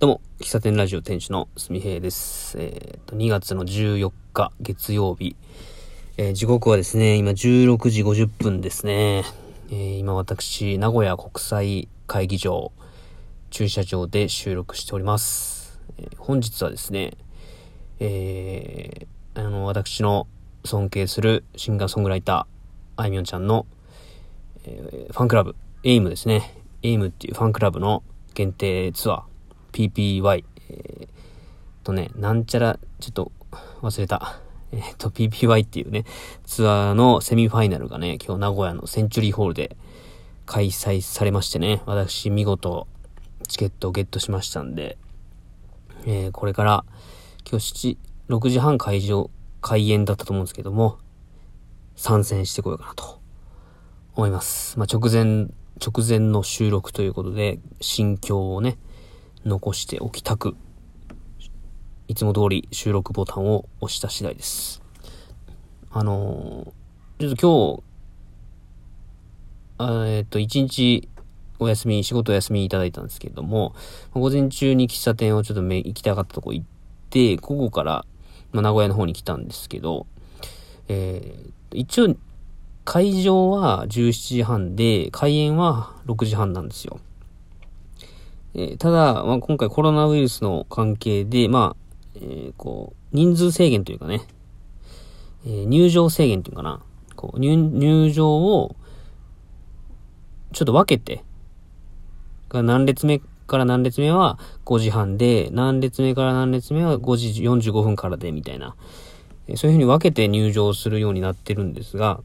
[0.00, 2.56] どうも、喫茶店ラジオ店主のすみへいです。
[2.56, 5.34] えっ、ー、と、2月の14日月曜日。
[6.16, 9.24] えー、時刻はですね、今16時50分ですね。
[9.70, 12.70] えー、今私、名古屋国際会議場、
[13.50, 15.80] 駐車場で収録しております。
[15.98, 17.16] え本日はですね、
[17.98, 20.28] えあの、私の
[20.64, 23.66] 尊敬するシンガーソングライター、あいみょんちゃんの、
[24.64, 26.54] えファンクラブ、エイムですね。
[26.84, 28.04] エイムっていうファンクラブの
[28.34, 29.22] 限定ツアー、
[29.72, 31.08] PPY、えー、
[31.84, 33.32] とね、なんちゃら、ちょっと
[33.82, 34.40] 忘れた。
[34.72, 36.04] えっ、ー、と、PPY っていうね、
[36.44, 39.76] ツアーのセミファイナルがね、今日名古屋のセンチュリーホールで
[40.44, 42.86] 開催されましてね、私見事
[43.46, 44.98] チケットをゲットしましたんで、
[46.04, 46.84] えー、これから
[47.48, 49.30] 今日7、6時半会場、
[49.60, 50.98] 開演だったと思うんですけども、
[51.96, 53.20] 参戦してこようかなと
[54.14, 54.78] 思います。
[54.78, 55.48] まあ、直前、
[55.84, 58.78] 直前の収録ということで、心境をね、
[59.44, 60.56] 残しておきたく、
[62.08, 64.82] いつも通り収録ボタンを押した次第です。
[65.90, 67.82] あのー、ちょっと
[69.78, 71.08] 今日、えっと、一日
[71.58, 73.74] お休み、仕事お休みいただいたんですけれども、
[74.12, 76.66] 午前中に喫茶店をちょっと行きたかったとこ行っ
[77.10, 78.06] て、午後から、
[78.52, 80.06] まあ、名古屋の方に来たんですけど、
[80.88, 82.16] えー、一応、
[82.84, 87.00] 会場は17時半で、開演は6時半なんですよ。
[88.60, 94.22] えー、ただ、まあ、今回コロナウイルスの関係で、まあ、えー、こう、人数制限というかね、
[95.46, 96.82] えー、入場制限というかな、
[97.14, 98.74] こう入、入場を、
[100.52, 101.22] ちょっと分けて、
[102.52, 108.74] 何列目から何列目は5時半で、何列目から何列目は5時45分からで、みたいな、
[109.46, 112.20] えそういうふうに分けて入場するようになってるんですが、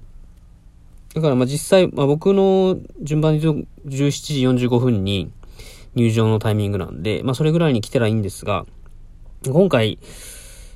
[1.14, 5.32] だからまあ実際、まあ僕の順番で17時45分に、
[5.96, 8.66] 入場のタイミングなんで、まあそれぐらいに来てらいいんですが、
[9.46, 10.00] 今回、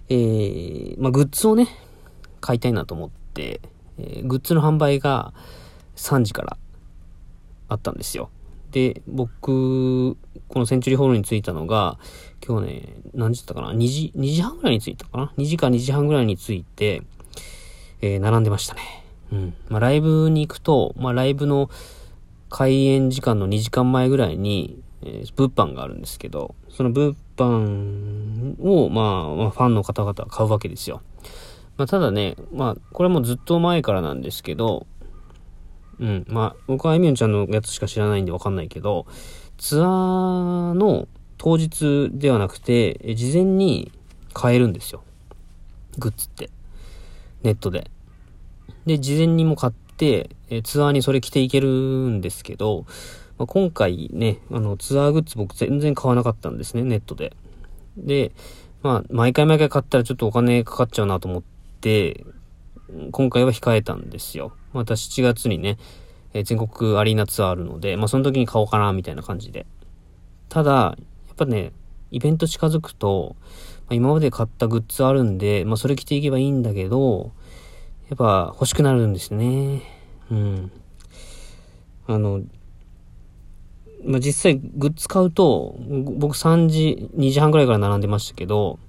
[0.10, 1.68] えー、まあグッズをね、
[2.42, 3.62] 買いたいなと思って、
[3.98, 5.34] えー、グッズの販売が
[5.96, 6.58] 3時から
[7.70, 8.30] あったんですよ。
[8.72, 10.18] で、僕、
[10.50, 11.98] このセンチュリーホールに着いたのが、
[12.46, 17.02] 今日ね、何時だったかな ?2 時、2時半ぐらいに着いたかな ?2 時か2時半ぐらいに着いて、
[18.02, 18.82] えー、並んでましたね。
[19.32, 19.54] うん。
[19.70, 21.70] まあ、ライブに行くと、まあ、ライブの
[22.50, 31.02] 開演時間の2時間前ぐらいに、えー、物販があるんですけど、その物販を、まあ、まあ、ファンの方々は買うわけですよ。
[31.78, 34.88] まあ、ただね、まあ、これもずっと前からなんですけど、
[36.00, 39.06] うん、まあ、僕はあいみょんちゃんのやつしか知らないんでわかんないけど、
[39.58, 41.08] ツアーの
[41.38, 43.92] 当日ではなくて、事前に
[44.34, 45.04] 買えるんですよ。
[45.98, 46.50] グッズって。
[47.44, 47.90] ネットで。
[48.86, 50.30] で、事前にも買って、
[50.64, 52.86] ツアーにそれ着ていけるんですけど、
[53.38, 57.36] まあ、今回ね、あの、ツアーグッズ僕全然買わなかったんですね、ネットで。
[57.98, 58.32] で、
[58.84, 61.44] まあ、毎回毎回買ったらちょっとお金かかっちゃうなと思っ
[61.82, 62.26] て、
[63.12, 64.54] 今回は控えたんですよ。
[64.74, 65.78] また7月にね、
[66.34, 69.66] えー、全国アリーナツアーあるので、まあその時に買おうかな、みたいな感じで。
[70.50, 71.74] ただ、やっぱね、
[72.12, 73.36] イベント近づくと、
[73.82, 77.32] まあ、今まで買ったグッズあるんで、まあそれ着ていけばいいんだけど、
[78.10, 79.82] やっぱ欲しくなるんですね。
[80.32, 80.72] うん。
[82.08, 82.42] あの、
[84.08, 85.76] まあ、実際グッズ買うと、
[86.18, 88.80] 僕3時、2時半ぐらいから並んでましたけど、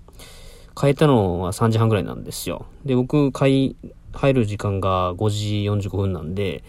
[0.77, 2.67] 買えたのは3時半ぐらいなんですよ。
[2.85, 3.77] で、僕買い、
[4.13, 6.63] 入る時間が5時45分なんで、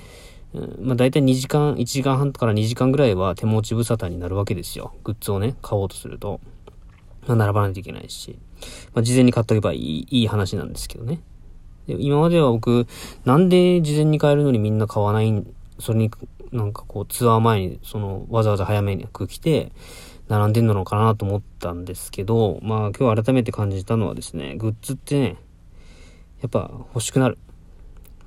[0.57, 4.93] ん、まあ大体2時間、1時間半から2時間ぐらいは手持ち無沙汰になるわけですよ。
[5.03, 6.41] グッズをね、買おうとすると。
[7.27, 8.39] まあ並ばないといけないし。
[8.95, 11.21] まあ事前に買っとけばいい、いい話なんですけどね。
[11.85, 12.87] で今までは僕、
[13.25, 15.43] なんで事前に買えるのにみんな買わない
[15.79, 16.11] それに
[16.51, 19.71] なんかこうツアー前にそのわざわざ早めに来て
[20.29, 25.37] 並んでんのかなと思ったんですけど、まあ今日改めて感じたのはですね、グッズってね、
[26.41, 27.37] やっぱ欲しくなる。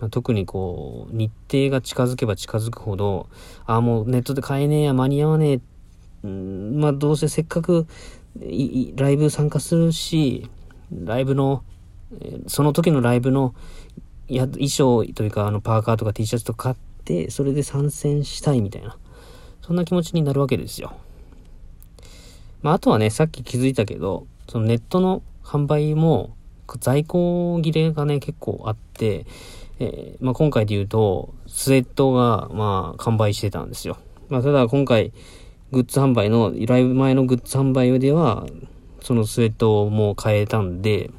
[0.01, 3.29] まあ、特にこう、日程が近づけば近づくほど、
[3.67, 5.61] ああ、もうネットで買えねえや、間に合わね
[6.25, 6.27] え。
[6.27, 7.87] んまあどうせせっかく
[8.97, 10.51] ライブ参加するし、
[10.91, 11.63] ライブの、
[12.49, 13.55] その時のライブの
[14.27, 16.92] や衣装というかあのパーカーとか T シャツとか買って、
[17.31, 18.97] それで参戦したいみたいな、
[19.61, 20.93] そんな気持ちになるわけですよ。
[22.63, 26.37] まあ、あとはね、さっき気づいたけど、そのネットの販売も、
[26.81, 29.27] 在庫切れがね、結構あって、
[29.79, 33.99] えー、まあ、今回で言うと、スウェットが、まあ、完売してたんですよ。
[34.29, 35.13] まあ、ただ今回、
[35.73, 38.47] グッズ販売の、ライブ前のグッズ販売では、
[39.01, 41.11] そのスウェットをもう買えたんで、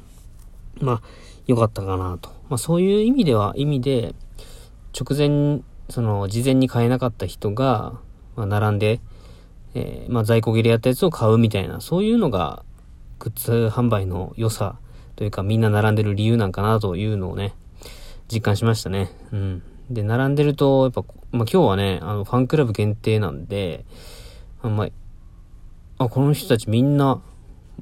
[0.80, 1.02] まあ、
[1.46, 2.30] 良かったかなと。
[2.48, 4.14] まあ、そういう意味では、意味で、
[4.98, 7.98] 直前その、事前に買えなかった人が、
[8.36, 9.00] まあ、並んで、
[9.74, 12.64] えー、まあ在庫切れやったやつを買うみたいな、そういうのが、
[13.18, 14.76] グッズ販売の良さ
[15.16, 17.54] というか、みんな並んでる理由なんかなというのをね、
[18.32, 19.10] 実感しましたね。
[19.32, 19.62] うん。
[19.90, 21.02] で、並んでると、やっぱ、
[21.32, 23.84] まあ今日はね、あの、ファンクラブ限定なんで、
[24.62, 24.92] あんまり
[25.98, 27.22] あ、この人たちみんな、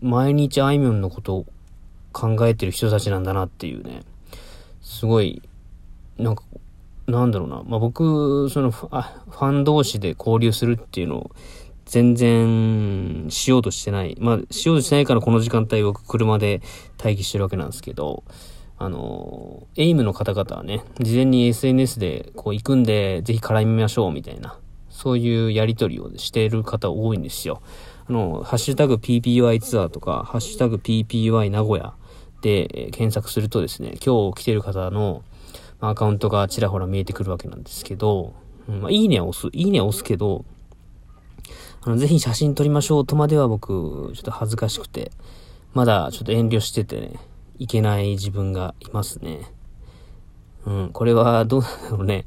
[0.00, 1.46] 毎日あいみょんのことを
[2.12, 4.02] 考えてる人たちなんだなっていうね、
[4.82, 5.42] すごい、
[6.18, 6.44] なんか、
[7.12, 11.30] なんだろうな、まあ、僕、そのファン同士で交流するっていうのを、
[11.84, 14.16] 全然しようとしてない。
[14.18, 16.62] まあ、しようとしてないからこの時間帯僕車で
[16.96, 18.24] 待機してるわけなんですけど、
[18.78, 27.60] あの、エイムの方々はね、事前に SNS でこう行くんで、ぜひ絡みましょうみたいな、そういうやりとりをしている方多いんですよ。
[28.08, 31.92] あの、ハッシュタグ PPY ツアーとか、ハッシュタグ PPY 名古屋
[32.40, 35.22] で検索するとですね、今日来てる方の
[35.88, 38.34] アカウントがちらほら見えてくるわけなんですけど、
[38.68, 39.48] うんまあ、いいねは押す。
[39.52, 40.44] いいねは押すけど、
[41.82, 45.10] あの、ぜひ写真撮りましょうとまでは僕、ちょっと恥ずかしくて、
[45.74, 47.14] まだちょっと遠慮しててね、
[47.58, 49.40] いけない自分がいますね。
[50.64, 52.24] うん、これはどうなんだろうね。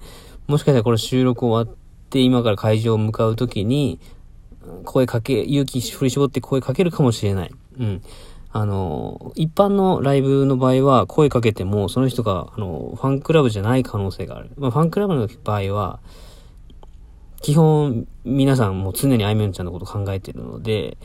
[0.48, 1.78] もしかしたらこれ収録終わっ
[2.10, 4.00] て今から会場を向かうときに、
[4.84, 7.52] 声かけ、勇気振り絞って声かけるかもしれない。
[7.80, 8.02] うん。
[8.58, 14.50] あの、一般のライブの場合は声かけても、その人が、あの、ファンクラブじゃない可能性がある。
[14.56, 16.00] まあ、ファンクラブの場合は、
[17.42, 20.98] 基本、皆さんも常にあいみょんちゃんのこと考えてるので、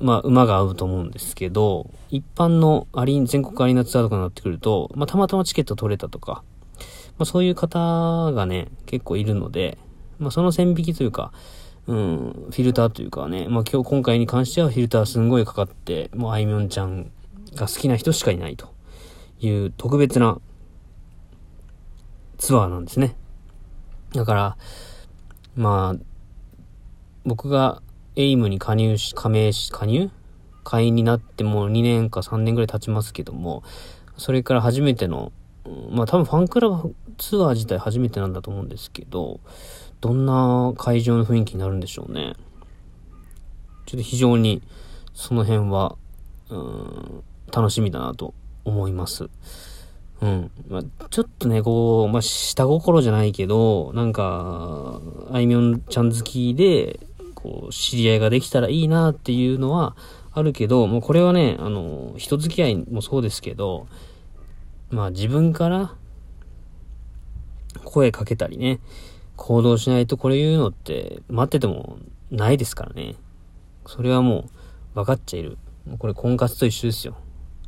[0.00, 6.42] まあ、馬が合うと思うんですけど、一般のアリー全国アリーナツアーとかになってくると、まあ、たまたまチケット取れたとか、
[7.18, 9.76] まあ、そういう方がね、結構いるので、
[10.18, 11.30] まあ、その線引きというか、
[11.86, 17.10] うん、フィルターというかね、まあ今日、今回に関してはフィルターすんごいかかって、もうあいみょんちゃん
[17.54, 18.72] が好きな人しかいないと
[19.40, 20.38] いう特別な
[22.38, 23.16] ツアーなんですね。
[24.12, 24.56] だから、
[25.56, 26.04] まあ、
[27.24, 27.82] 僕が
[28.16, 30.10] エイムに加入し、加盟し、加入？
[30.62, 33.62] 会員になってもう2年か3年ぐらい経ちますけども、
[34.16, 35.32] それから初めての、
[35.90, 39.40] まあ多分ファンクラブツアー自体初めてなんだと思うんですけど、
[40.00, 42.34] どんな会場の雰囲気になるんでしょうね。
[43.86, 44.62] ちょっと非常に
[45.14, 45.96] その辺は、
[46.48, 49.28] うん、楽しみだなと思います。
[50.20, 50.50] うん。
[50.68, 55.00] まあ、ちょっとね、こう、まあ、下心じゃないけど、なんか、
[55.30, 57.00] あいみょんちゃん好きで、
[57.34, 59.96] こう、知り合いができたらいいなっていうのは
[60.32, 63.86] あるけど、もうこれはね、あの、人付き合いもそうですけど、
[64.90, 65.94] まあ自分から
[67.84, 68.80] 声かけたりね、
[69.40, 71.96] 行動しないとこれ言うのって待ってても
[72.30, 73.14] ないですからね。
[73.86, 74.50] それはも
[74.94, 75.56] う分かっちゃいる。
[75.98, 77.16] これ婚活と一緒ですよ。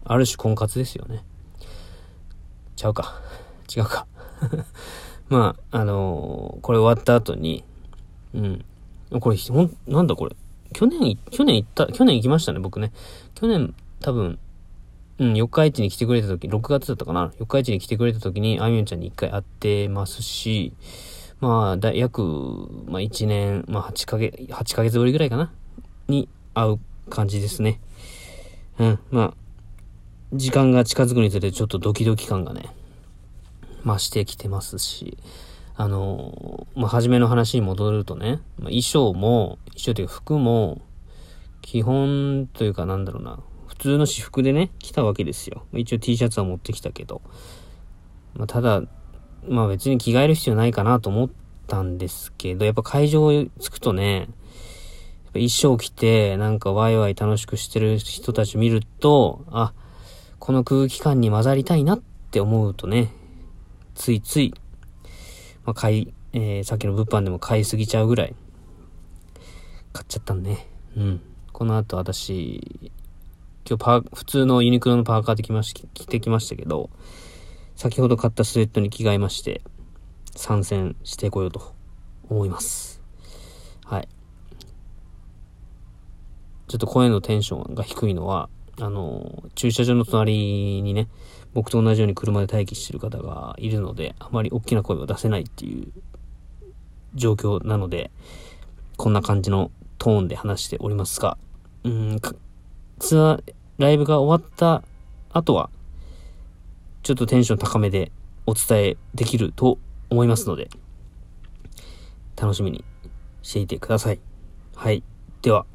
[0.04, 1.24] ある種婚活ですよね。
[2.76, 3.22] ちゃうか。
[3.74, 4.06] 違うか。
[5.30, 7.64] まあ、あのー、これ終わった後に、
[8.34, 8.64] うん。
[9.18, 10.36] これ、ほん、なんだこれ。
[10.74, 12.92] 去年、去年行った、去年行きましたね、僕ね。
[13.34, 14.38] 去年、多分、
[15.18, 17.32] うん、四日市に来てくれた時、6月だったかな。
[17.38, 20.74] 四日市に来てくれた時に、あみょんちゃんに一回会ってますし、
[21.42, 22.22] まあ、だ約、
[22.86, 25.52] まあ1年、まあ8ヶ月、8ヶ月ぶりぐらいかな？
[26.06, 26.78] に会う
[27.10, 27.80] 感じですね。
[28.78, 29.34] うん、まあ、
[30.32, 32.70] 時間が近づくにつれてちょっとドキドキ感がね、
[33.84, 35.18] 増してきてますし、
[35.74, 40.80] あの、まあ、初めの話に戻るとね、まあ、衣装も、衣装というか服も、
[41.60, 45.66] 基本というかなんだろうな、普通の私服でね、来たわけですよ。
[45.72, 47.20] 一応 T シャツは持ってきたけど。
[48.34, 48.84] まあ、ただ、
[49.48, 51.30] まあ別に着替える必要ないかなと思っ
[51.66, 54.32] たんですけど、やっぱ会場着くとね、やっぱ
[55.34, 59.72] 衣装着て、なんかワイワイ楽しくしてる人たち見ると、あ、
[60.38, 63.12] この空気感に混ざりたいなって思うとね、
[63.94, 64.54] ついつい、
[65.64, 68.34] まあ買い、えー、さっきの物販でも買いすぎちゃうぐらい、
[69.92, 70.66] 買っちゃったんね。
[70.96, 71.20] うん。
[71.52, 72.90] この後私、
[73.68, 76.90] 今日パー、普通のユニクロのパーカーで来まし、着てきましたけど、
[77.82, 79.60] 先ほど買ったスウェットに着替えまして、
[80.36, 81.74] 参戦してこようと
[82.30, 83.02] 思います。
[83.84, 84.08] はい。
[86.68, 88.48] ちょっと声のテンションが低いのは、
[88.80, 91.08] あの、駐車場の隣にね、
[91.54, 95.88] 僕と同じように車で待機してる方がいるので、あまり大きな声を出せないっていう
[97.16, 98.12] 状況なので、
[98.96, 101.36] こんな感じのトーンで話しておりますが、
[101.82, 102.20] うん、
[103.00, 104.84] ツアー、ライブが終わった
[105.32, 105.68] 後は、
[107.02, 108.12] ちょっとテンション高めで
[108.46, 109.78] お伝えできると
[110.10, 110.68] 思いますので、
[112.40, 112.84] 楽しみに
[113.42, 114.20] していてください。
[114.76, 115.02] はい。
[115.42, 115.66] では、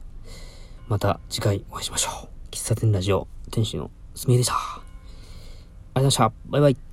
[0.88, 2.48] また次回お会いしましょう。
[2.52, 4.54] 喫茶店ラジオ、店主のすみえでした。
[4.54, 6.34] ありがとうございました。
[6.46, 6.87] バイバイ。